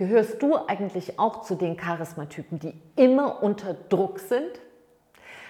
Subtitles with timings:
[0.00, 4.58] Gehörst du eigentlich auch zu den Charismatypen, die immer unter Druck sind?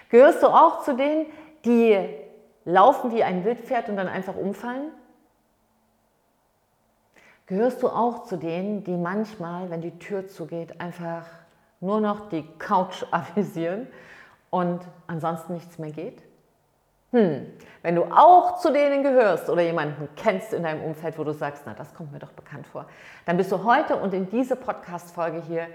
[0.08, 1.26] Gehörst du auch zu denen,
[1.65, 1.96] die
[2.65, 4.91] laufen wie ein Wildpferd und dann einfach umfallen?
[7.47, 11.27] Gehörst du auch zu denen, die manchmal, wenn die Tür zugeht, einfach
[11.79, 13.87] nur noch die Couch avisieren
[14.51, 16.25] und ansonsten nichts mehr geht?
[17.12, 17.46] Hm,
[17.82, 21.64] wenn du auch zu denen gehörst oder jemanden kennst in deinem Umfeld, wo du sagst,
[21.66, 22.86] na, das kommt mir doch bekannt vor,
[23.27, 25.66] dann bist du heute und in diese Podcast-Folge hier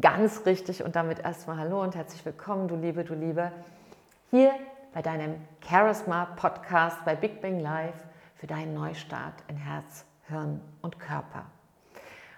[0.00, 3.52] ganz richtig und damit erstmal Hallo und herzlich willkommen, du Liebe, du Liebe,
[4.30, 4.50] hier
[4.92, 7.94] bei deinem Charisma Podcast bei Big Bang Live
[8.34, 11.44] für deinen Neustart in Herz, Hirn und Körper.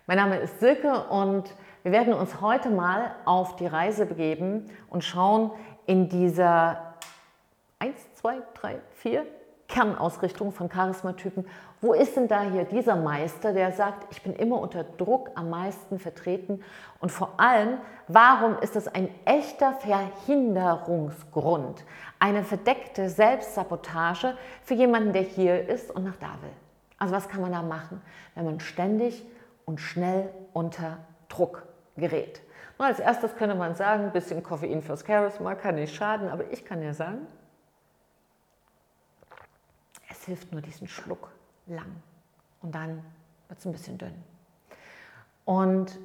[0.06, 1.44] Mein Name ist Silke und
[1.82, 5.50] wir werden uns heute mal auf die Reise begeben und schauen
[5.86, 6.93] in dieser
[7.84, 9.26] eins, zwei, drei, vier
[9.68, 11.46] Kernausrichtungen von Charismatypen.
[11.80, 15.50] Wo ist denn da hier dieser Meister, der sagt, ich bin immer unter Druck am
[15.50, 16.62] meisten vertreten?
[17.00, 21.84] Und vor allem, warum ist es ein echter Verhinderungsgrund,
[22.18, 26.52] eine verdeckte Selbstsabotage für jemanden, der hier ist und nach da will?
[26.98, 28.00] Also was kann man da machen,
[28.34, 29.26] wenn man ständig
[29.66, 30.98] und schnell unter
[31.28, 31.64] Druck
[31.96, 32.40] gerät?
[32.78, 36.44] Nur als erstes könnte man sagen, ein bisschen Koffein fürs Charisma kann nicht schaden, aber
[36.50, 37.26] ich kann ja sagen,
[40.24, 41.30] hilft nur diesen Schluck
[41.66, 42.02] lang
[42.62, 43.02] und dann
[43.48, 44.14] wird es ein bisschen dünn.
[45.44, 45.98] Und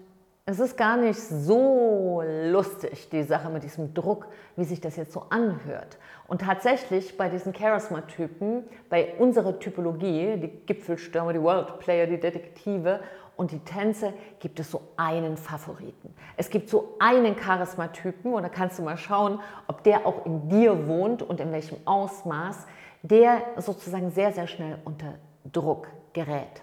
[0.45, 5.13] es ist gar nicht so lustig, die Sache mit diesem Druck, wie sich das jetzt
[5.13, 5.99] so anhört.
[6.27, 12.99] Und tatsächlich bei diesen Charisma-Typen, bei unserer Typologie, die Gipfelstürmer, die Worldplayer, die Detektive
[13.37, 16.15] und die Tänze, gibt es so einen Favoriten.
[16.35, 20.49] Es gibt so einen Charisma-Typen und da kannst du mal schauen, ob der auch in
[20.49, 22.65] dir wohnt und in welchem Ausmaß
[23.01, 25.15] der sozusagen sehr, sehr schnell unter
[25.51, 26.61] Druck gerät.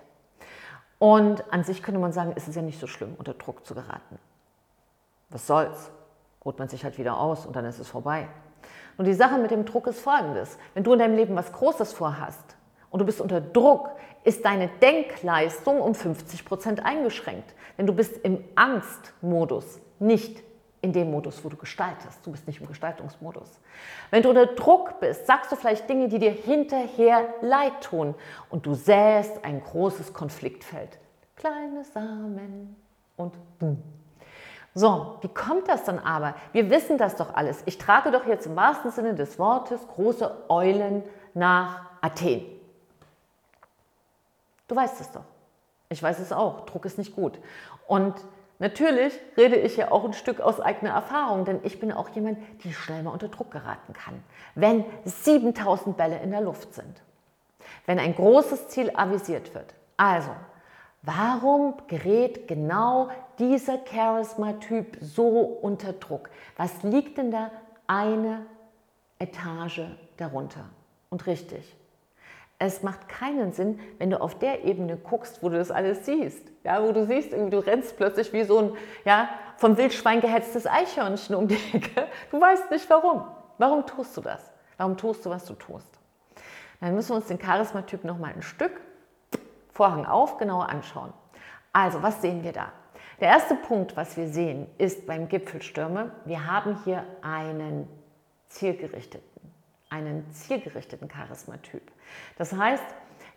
[0.99, 3.75] Und an sich könnte man sagen, ist es ja nicht so schlimm, unter Druck zu
[3.75, 4.19] geraten.
[5.31, 5.91] Was soll's?
[6.45, 8.29] Ruht man sich halt wieder aus und dann ist es vorbei.
[8.97, 10.59] Und die Sache mit dem Druck ist folgendes.
[10.75, 12.57] Wenn du in deinem Leben was Großes vorhast
[12.91, 13.91] und du bist unter Druck,
[14.25, 17.55] ist deine Denkleistung um 50 Prozent eingeschränkt.
[17.77, 20.43] Denn du bist im Angstmodus, nicht
[20.87, 22.25] in dem Modus, wo du gestaltest.
[22.25, 23.59] Du bist nicht im Gestaltungsmodus.
[24.11, 28.15] Wenn du unter Druck bist, sagst du vielleicht Dinge, die dir hinterher leid tun
[28.51, 30.99] und du säst ein großes Konfliktfeld.
[31.35, 32.77] Kleine Samen
[33.17, 33.83] und boom.
[34.75, 36.35] So, wie kommt das dann aber?
[36.53, 37.63] Wir wissen das doch alles.
[37.67, 41.03] Ich trage doch jetzt im wahrsten Sinne des Wortes große Eulen
[41.35, 42.43] nach Athen.
[44.69, 45.25] Du weißt es doch.
[45.89, 46.67] Ich weiß es auch.
[46.67, 47.39] Druck ist nicht gut.
[47.89, 48.15] Und
[48.59, 52.39] Natürlich rede ich ja auch ein Stück aus eigener Erfahrung, denn ich bin auch jemand,
[52.65, 54.23] die schnell mal unter Druck geraten kann,
[54.55, 57.03] wenn 7000 Bälle in der Luft sind,
[57.85, 59.75] wenn ein großes Ziel avisiert wird.
[59.99, 60.31] Also,
[61.03, 66.31] warum gerät genau dieser Charisma-Typ so unter Druck?
[66.57, 67.51] Was liegt denn da
[67.87, 68.47] eine
[69.19, 69.83] Etage
[70.17, 70.65] darunter?
[71.11, 71.77] Und richtig,
[72.59, 76.51] es macht keinen Sinn, wenn du auf der Ebene guckst, wo du das alles siehst.
[76.65, 78.73] Ja, wo du siehst, du rennst plötzlich wie so ein
[79.05, 82.07] ja, vom Wildschwein gehetztes Eichhörnchen um die Ecke.
[82.31, 83.25] Du weißt nicht warum.
[83.59, 84.51] Warum tust du das?
[84.79, 85.99] Warum tust du, was du tust?
[86.81, 88.81] Dann müssen wir uns den Charismatyp noch mal ein Stück,
[89.71, 91.13] Vorhang auf, genauer anschauen.
[91.73, 92.73] Also, was sehen wir da?
[93.21, 97.89] Der erste Punkt, was wir sehen, ist beim Gipfelstürme, wir haben hier einen
[98.49, 99.36] zielgerichteten
[99.91, 101.83] einen zielgerichteten Charismatyp.
[102.39, 102.85] Das heißt,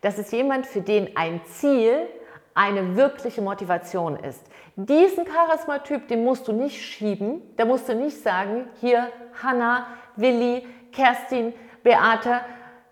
[0.01, 2.07] das ist jemand, für den ein Ziel
[2.53, 4.43] eine wirkliche Motivation ist.
[4.75, 9.11] Diesen Charismatyp, den musst du nicht schieben, da musst du nicht sagen, hier
[9.41, 12.41] Hanna, Willi, Kerstin, Beate,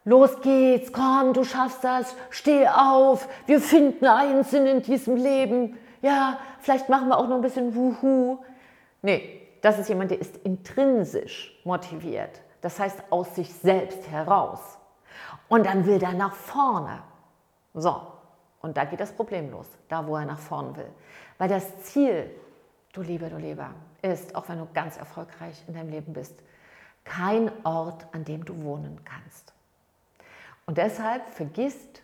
[0.06, 5.78] los geht's, komm, du schaffst das, steh auf, wir finden einen Sinn in diesem Leben.
[6.02, 8.38] Ja, vielleicht machen wir auch noch ein bisschen Wuhu.
[9.02, 12.42] Nee, das ist jemand, der ist intrinsisch motiviert.
[12.62, 14.60] Das heißt aus sich selbst heraus.
[15.48, 17.02] Und dann will er nach vorne.
[17.74, 18.02] So,
[18.62, 20.90] und da geht das Problem los, da wo er nach vorne will.
[21.38, 22.30] Weil das Ziel,
[22.94, 23.70] du Lieber, du Lieber,
[24.02, 26.36] ist, auch wenn du ganz erfolgreich in deinem Leben bist,
[27.04, 29.54] kein Ort, an dem du wohnen kannst.
[30.66, 32.02] Und deshalb vergisst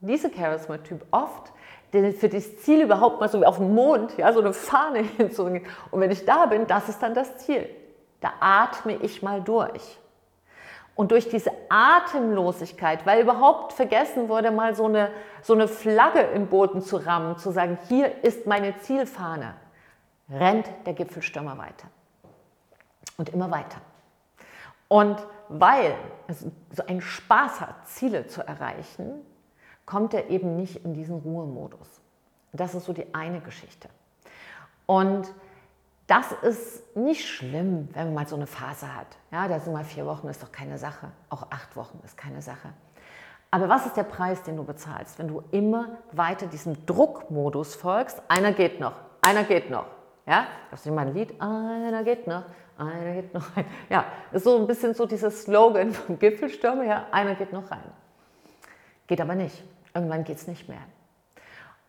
[0.00, 1.52] dieser Charisma-Typ oft,
[1.92, 5.66] für das Ziel überhaupt mal so wie auf dem Mond, ja, so eine Fahne hinzubringen.
[5.90, 7.68] Und wenn ich da bin, das ist dann das Ziel.
[8.20, 9.98] Da atme ich mal durch.
[10.94, 15.12] Und durch diese Atemlosigkeit, weil überhaupt vergessen wurde, mal so eine,
[15.42, 19.54] so eine Flagge im Boden zu rammen, zu sagen, hier ist meine Zielfahne,
[20.28, 21.86] rennt der Gipfelstürmer weiter.
[23.16, 23.80] Und immer weiter.
[24.88, 25.94] Und weil
[26.26, 29.24] es so einen Spaß hat, Ziele zu erreichen,
[29.86, 32.00] kommt er eben nicht in diesen Ruhemodus.
[32.52, 33.88] Das ist so die eine Geschichte.
[34.86, 35.32] Und
[36.08, 39.06] das ist nicht schlimm, wenn man mal so eine Phase hat.
[39.30, 41.12] Ja, da sind mal vier Wochen, ist doch keine Sache.
[41.28, 42.70] Auch acht Wochen ist keine Sache.
[43.50, 48.22] Aber was ist der Preis, den du bezahlst, wenn du immer weiter diesem Druckmodus folgst?
[48.28, 49.86] Einer geht noch, einer geht noch.
[50.26, 52.44] Ja, das ist immer ein Lied, einer geht noch,
[52.78, 53.66] einer geht noch rein.
[53.88, 57.84] Ja, ist so ein bisschen so dieses Slogan vom Gipfelstürmer, ja, einer geht noch rein.
[59.06, 59.62] Geht aber nicht.
[59.94, 60.82] Irgendwann geht es nicht mehr.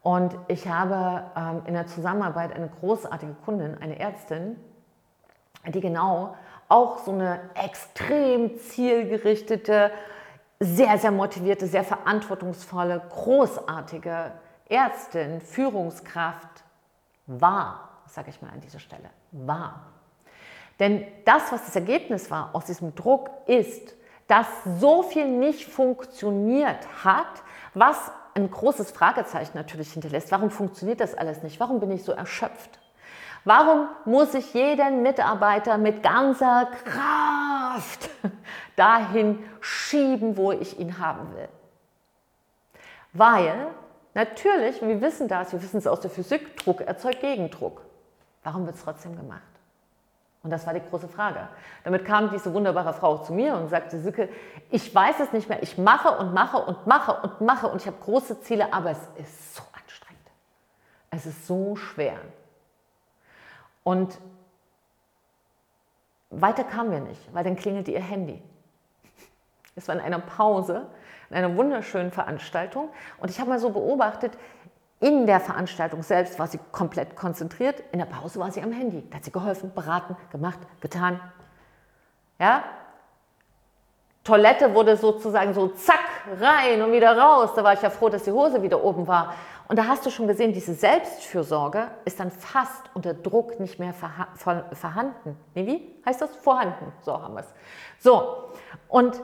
[0.01, 4.55] Und ich habe ähm, in der Zusammenarbeit eine großartige Kundin, eine Ärztin,
[5.67, 6.35] die genau
[6.69, 9.91] auch so eine extrem zielgerichtete,
[10.59, 14.31] sehr, sehr motivierte, sehr verantwortungsvolle, großartige
[14.69, 16.63] Ärztin, Führungskraft
[17.25, 19.81] war, sage ich mal an dieser Stelle, war.
[20.79, 23.95] Denn das, was das Ergebnis war aus diesem Druck, ist,
[24.27, 24.47] dass
[24.79, 27.43] so viel nicht funktioniert hat,
[27.73, 28.11] was
[28.43, 30.31] ein großes Fragezeichen natürlich hinterlässt.
[30.31, 31.59] Warum funktioniert das alles nicht?
[31.59, 32.79] Warum bin ich so erschöpft?
[33.45, 38.09] Warum muss ich jeden Mitarbeiter mit ganzer Kraft
[38.75, 41.47] dahin schieben, wo ich ihn haben will?
[43.13, 43.67] Weil
[44.13, 47.81] natürlich, wir wissen das, wir wissen es aus der Physik, Druck erzeugt Gegendruck.
[48.43, 49.41] Warum wird es trotzdem gemacht?
[50.41, 51.49] Und das war die große Frage.
[51.83, 54.29] Damit kam diese wunderbare Frau zu mir und sagte, Sücke,
[54.69, 57.87] ich weiß es nicht mehr, ich mache und mache und mache und mache und ich
[57.87, 60.31] habe große Ziele, aber es ist so anstrengend.
[61.11, 62.19] Es ist so schwer.
[63.83, 64.17] Und
[66.29, 68.41] weiter kamen wir nicht, weil dann klingelte ihr Handy.
[69.75, 70.87] Es war in einer Pause,
[71.29, 72.89] in einer wunderschönen Veranstaltung
[73.19, 74.37] und ich habe mal so beobachtet,
[74.99, 79.03] in der Veranstaltung selbst war sie komplett konzentriert, in der Pause war sie am Handy.
[79.09, 81.19] Da hat sie geholfen, beraten, gemacht, getan.
[82.37, 82.63] Ja?
[84.23, 85.99] Toilette wurde sozusagen so zack
[86.39, 87.51] rein und wieder raus.
[87.55, 89.33] Da war ich ja froh, dass die Hose wieder oben war.
[89.69, 93.93] Und da hast du schon gesehen, diese Selbstfürsorge ist dann fast unter Druck nicht mehr
[93.93, 95.37] vorhanden.
[95.53, 96.35] Nee, wie heißt das?
[96.35, 96.91] Vorhanden.
[97.01, 97.53] So haben wir es.
[97.99, 98.49] So,
[98.87, 99.21] und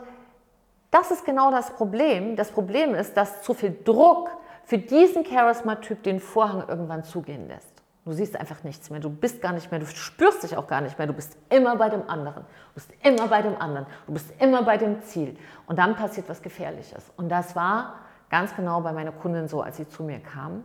[0.92, 2.36] das ist genau das Problem.
[2.36, 4.30] Das Problem ist, dass zu viel Druck
[4.66, 7.76] für diesen Charisma-Typ den Vorhang irgendwann zugehen lässt.
[8.04, 10.82] Du siehst einfach nichts mehr, du bist gar nicht mehr, du spürst dich auch gar
[10.82, 14.14] nicht mehr, du bist immer bei dem anderen, du bist immer bei dem anderen, du
[14.14, 15.38] bist immer bei dem Ziel.
[15.66, 17.12] Und dann passiert was Gefährliches.
[17.18, 17.96] Und das war
[18.30, 20.64] ganz genau bei meiner Kundin so, als sie zu mir kam.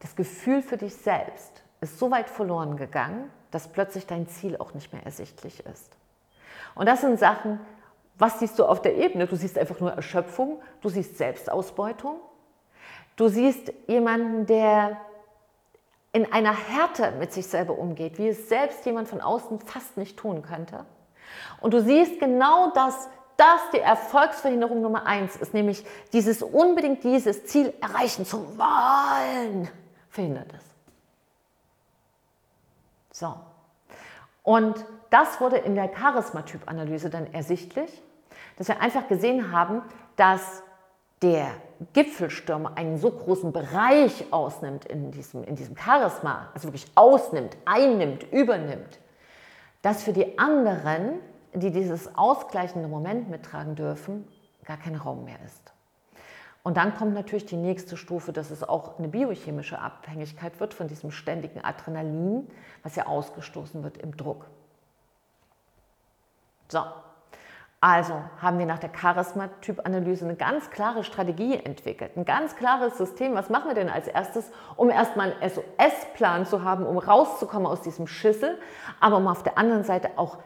[0.00, 4.74] Das Gefühl für dich selbst ist so weit verloren gegangen, dass plötzlich dein Ziel auch
[4.74, 5.96] nicht mehr ersichtlich ist.
[6.74, 7.60] Und das sind Sachen,
[8.22, 9.26] was siehst du auf der Ebene?
[9.26, 12.20] Du siehst einfach nur Erschöpfung, du siehst Selbstausbeutung,
[13.16, 14.96] du siehst jemanden, der
[16.12, 20.16] in einer Härte mit sich selber umgeht, wie es selbst jemand von außen fast nicht
[20.18, 20.86] tun könnte.
[21.60, 27.46] Und du siehst genau, dass das die Erfolgsverhinderung Nummer eins ist, nämlich dieses unbedingt dieses
[27.46, 29.68] Ziel erreichen zu wollen,
[30.10, 30.52] verhindert
[33.10, 33.18] es.
[33.18, 33.34] So.
[34.44, 34.76] Und
[35.10, 38.00] das wurde in der Charismatyp-Analyse dann ersichtlich,
[38.56, 39.82] dass wir einfach gesehen haben,
[40.16, 40.62] dass
[41.22, 41.48] der
[41.92, 48.30] Gipfelstürmer einen so großen Bereich ausnimmt in diesem, in diesem Charisma, also wirklich ausnimmt, einnimmt,
[48.32, 48.98] übernimmt,
[49.82, 51.18] dass für die anderen,
[51.54, 54.26] die dieses ausgleichende Moment mittragen dürfen,
[54.64, 55.72] gar kein Raum mehr ist.
[56.64, 60.86] Und dann kommt natürlich die nächste Stufe, dass es auch eine biochemische Abhängigkeit wird von
[60.86, 62.48] diesem ständigen Adrenalin,
[62.84, 64.46] was ja ausgestoßen wird im Druck.
[66.68, 66.84] So,
[67.82, 73.34] also haben wir nach der Charisma-Typ-Analyse eine ganz klare Strategie entwickelt, ein ganz klares System.
[73.34, 77.80] Was machen wir denn als erstes, um erstmal einen SOS-Plan zu haben, um rauszukommen aus
[77.80, 78.56] diesem Schüssel,
[79.00, 80.38] aber um auf der anderen Seite auch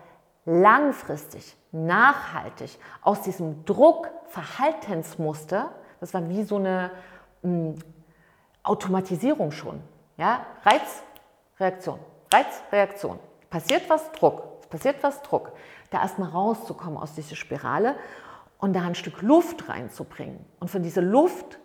[0.47, 6.91] langfristig, nachhaltig aus diesem Druck-Verhaltensmuster, das war wie so eine
[7.43, 7.75] hm,
[8.63, 9.83] Automatisierung schon,
[10.17, 10.47] ja?
[10.65, 11.03] Reiz,
[11.61, 11.99] Reaktion,
[12.33, 13.19] Reiz, Reaktion.
[13.51, 15.53] Passiert was, Druck, passiert was, Druck
[15.91, 17.97] da erstmal rauszukommen aus dieser Spirale
[18.59, 20.45] und da ein Stück Luft reinzubringen.
[20.61, 21.59] Und von dieser Luft,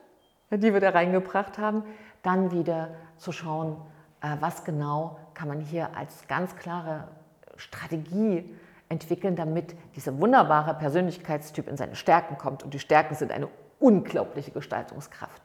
[0.51, 1.83] die wir da reingebracht haben,
[2.21, 3.77] dann wieder zu schauen,
[4.21, 7.07] äh, was genau kann man hier als ganz klare
[7.55, 8.55] Strategie
[8.89, 12.63] entwickeln, damit dieser wunderbare Persönlichkeitstyp in seine Stärken kommt.
[12.63, 13.47] Und die Stärken sind eine
[13.79, 15.41] unglaubliche Gestaltungskraft.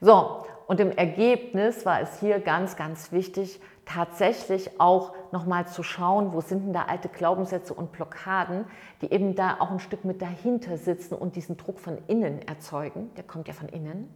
[0.00, 6.32] So, und im Ergebnis war es hier ganz, ganz wichtig, tatsächlich auch nochmal zu schauen,
[6.32, 8.64] wo sind denn da alte Glaubenssätze und Blockaden,
[9.02, 13.10] die eben da auch ein Stück mit dahinter sitzen und diesen Druck von innen erzeugen.
[13.16, 14.14] Der kommt ja von innen.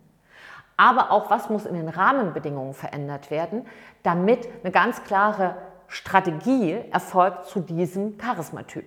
[0.77, 3.67] Aber auch, was muss in den Rahmenbedingungen verändert werden,
[4.03, 5.57] damit eine ganz klare
[5.89, 8.85] Strategie erfolgt zu diesem Charismatyp.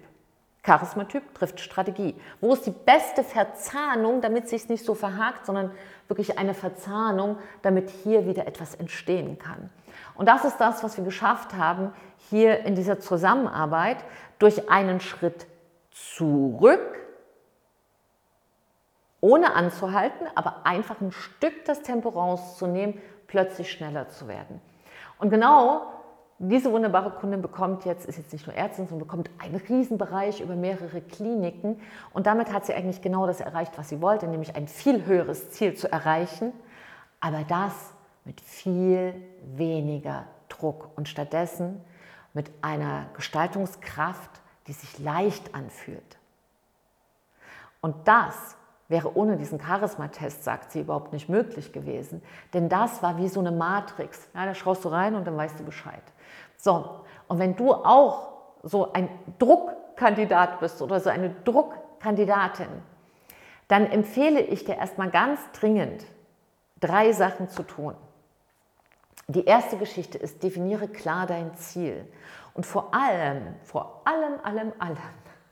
[0.64, 2.16] Charismatyp trifft Strategie.
[2.40, 5.72] Wo ist die beste Verzahnung, damit sich nicht so verhakt, sondern
[6.08, 9.70] wirklich eine Verzahnung, damit hier wieder etwas entstehen kann.
[10.16, 11.94] Und das ist das, was wir geschafft haben
[12.30, 13.98] hier in dieser Zusammenarbeit
[14.40, 15.48] durch einen Schritt
[15.92, 17.00] zurück,
[19.20, 24.62] ohne anzuhalten, aber einfach ein Stück das Tempo rauszunehmen, plötzlich schneller zu werden.
[25.18, 26.01] Und genau
[26.44, 30.56] diese wunderbare Kundin bekommt jetzt, ist jetzt nicht nur Ärztin, sondern bekommt einen Riesenbereich über
[30.56, 31.80] mehrere Kliniken.
[32.14, 35.52] Und damit hat sie eigentlich genau das erreicht, was sie wollte, nämlich ein viel höheres
[35.52, 36.52] Ziel zu erreichen,
[37.20, 37.74] aber das
[38.26, 39.14] mit viel
[39.56, 41.80] weniger Druck und stattdessen
[42.34, 44.32] mit einer Gestaltungskraft,
[44.66, 46.18] die sich leicht anfühlt.
[47.82, 48.56] Und das
[48.88, 52.22] wäre ohne diesen Charisma-Test, sagt sie, überhaupt nicht möglich gewesen.
[52.54, 54.28] Denn das war wie so eine Matrix.
[54.34, 56.04] Ja, da schaust du rein und dann weißt du Bescheid.
[56.62, 58.30] So, und wenn du auch
[58.62, 62.68] so ein Druckkandidat bist oder so eine Druckkandidatin,
[63.68, 66.06] dann empfehle ich dir erstmal ganz dringend,
[66.80, 67.96] drei Sachen zu tun.
[69.28, 72.06] Die erste Geschichte ist, definiere klar dein Ziel.
[72.54, 74.98] Und vor allem, vor allem, allem, allem,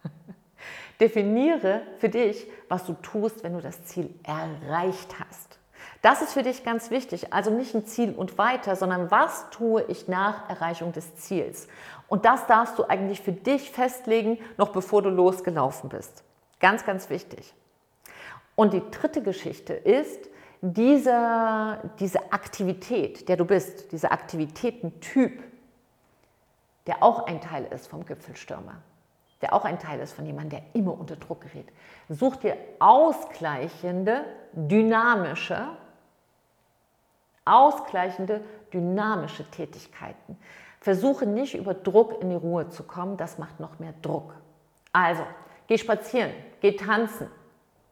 [0.99, 5.58] definiere für dich, was du tust, wenn du das Ziel erreicht hast.
[6.01, 7.33] Das ist für dich ganz wichtig.
[7.33, 11.67] Also nicht ein Ziel und weiter, sondern was tue ich nach Erreichung des Ziels?
[12.07, 16.23] Und das darfst du eigentlich für dich festlegen, noch bevor du losgelaufen bist.
[16.59, 17.53] Ganz, ganz wichtig.
[18.55, 20.29] Und die dritte Geschichte ist,
[20.61, 25.43] diese, diese Aktivität, der du bist, dieser Aktivitätentyp,
[26.87, 28.81] der auch ein Teil ist vom Gipfelstürmer,
[29.41, 31.67] der auch ein Teil ist von jemandem, der immer unter Druck gerät.
[32.09, 35.67] Such dir ausgleichende, dynamische,
[37.49, 38.41] ausgleichende,
[38.73, 40.37] dynamische Tätigkeiten.
[40.79, 44.33] Versuche nicht über Druck in die Ruhe zu kommen, das macht noch mehr Druck.
[44.93, 45.23] Also,
[45.67, 47.27] geh spazieren, geh tanzen,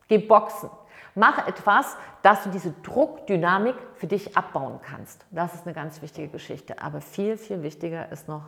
[0.07, 0.69] geh boxen.
[1.15, 5.25] Mach etwas, dass du diese Druckdynamik für dich abbauen kannst.
[5.31, 6.81] Das ist eine ganz wichtige Geschichte.
[6.81, 8.43] Aber viel, viel wichtiger ist noch,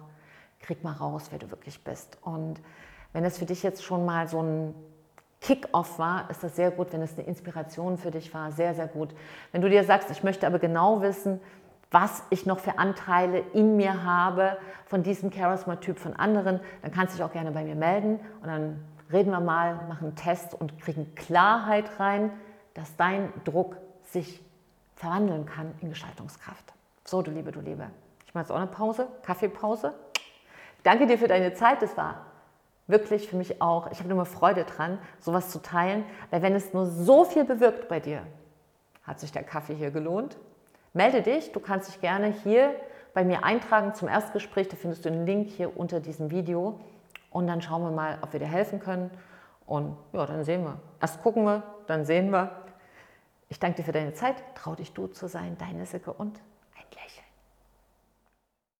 [0.60, 2.20] krieg mal raus, wer du wirklich bist.
[2.22, 2.62] Und
[3.12, 4.76] wenn es für dich jetzt schon mal so ein
[5.42, 6.92] Kick-off war, ist das sehr gut.
[6.92, 9.10] Wenn es eine Inspiration für dich war, sehr, sehr gut.
[9.52, 11.40] Wenn du dir sagst, ich möchte aber genau wissen,
[11.92, 17.14] was ich noch für Anteile in mir habe von diesem Charisma-Typ von anderen, dann kannst
[17.14, 20.54] du dich auch gerne bei mir melden und dann reden wir mal, machen einen Test
[20.54, 22.32] und kriegen Klarheit rein,
[22.76, 24.44] dass dein Druck sich
[24.96, 26.74] verwandeln kann in Gestaltungskraft.
[27.06, 27.88] So, du Liebe, du Liebe.
[28.28, 29.94] Ich mache jetzt auch eine Pause, Kaffeepause.
[30.84, 31.82] Danke dir für deine Zeit.
[31.82, 32.26] Das war
[32.90, 36.74] wirklich für mich auch, ich habe immer Freude dran, sowas zu teilen, weil wenn es
[36.74, 38.24] nur so viel bewirkt bei dir,
[39.04, 40.38] hat sich der Kaffee hier gelohnt.
[40.94, 42.74] Melde dich, du kannst dich gerne hier
[43.14, 46.80] bei mir eintragen zum Erstgespräch, da findest du einen Link hier unter diesem Video
[47.30, 49.12] und dann schauen wir mal, ob wir dir helfen können
[49.66, 50.80] und ja, dann sehen wir.
[51.00, 52.52] Erst gucken wir, dann sehen wir.
[53.50, 56.40] Ich danke dir für deine Zeit, trau dich du zu sein, deine Sicke und.